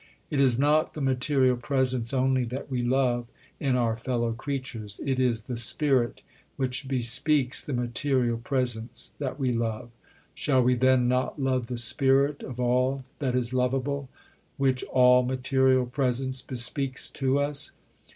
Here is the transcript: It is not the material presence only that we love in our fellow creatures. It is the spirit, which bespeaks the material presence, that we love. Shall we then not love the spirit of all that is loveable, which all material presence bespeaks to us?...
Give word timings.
It 0.31 0.39
is 0.39 0.57
not 0.57 0.95
the 0.95 0.99
material 0.99 1.55
presence 1.57 2.11
only 2.11 2.43
that 2.45 2.71
we 2.71 2.81
love 2.81 3.27
in 3.59 3.75
our 3.75 3.95
fellow 3.95 4.33
creatures. 4.33 4.99
It 5.05 5.19
is 5.19 5.43
the 5.43 5.57
spirit, 5.57 6.23
which 6.55 6.87
bespeaks 6.87 7.61
the 7.61 7.73
material 7.73 8.39
presence, 8.39 9.11
that 9.19 9.37
we 9.37 9.51
love. 9.51 9.91
Shall 10.33 10.63
we 10.63 10.73
then 10.73 11.07
not 11.07 11.39
love 11.39 11.67
the 11.67 11.77
spirit 11.77 12.41
of 12.41 12.59
all 12.59 13.05
that 13.19 13.35
is 13.35 13.53
loveable, 13.53 14.09
which 14.57 14.81
all 14.85 15.21
material 15.21 15.85
presence 15.85 16.41
bespeaks 16.41 17.07
to 17.11 17.37
us?... 17.37 17.73